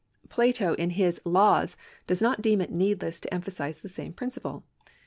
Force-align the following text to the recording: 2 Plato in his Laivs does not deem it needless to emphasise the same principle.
2 0.23 0.29
Plato 0.29 0.73
in 0.73 0.89
his 0.97 1.21
Laivs 1.27 1.77
does 2.07 2.23
not 2.23 2.41
deem 2.41 2.59
it 2.59 2.71
needless 2.71 3.19
to 3.19 3.31
emphasise 3.31 3.81
the 3.81 3.87
same 3.87 4.13
principle. 4.13 4.63